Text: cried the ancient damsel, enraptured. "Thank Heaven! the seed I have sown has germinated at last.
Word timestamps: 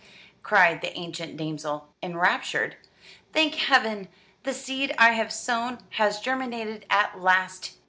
cried 0.41 0.81
the 0.81 0.97
ancient 0.97 1.37
damsel, 1.37 1.87
enraptured. 2.01 2.75
"Thank 3.33 3.53
Heaven! 3.53 4.07
the 4.41 4.51
seed 4.51 4.95
I 4.97 5.11
have 5.11 5.31
sown 5.31 5.77
has 5.91 6.19
germinated 6.19 6.87
at 6.89 7.19
last. 7.21 7.75